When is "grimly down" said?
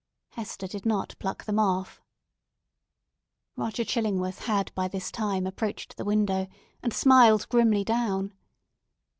7.49-8.33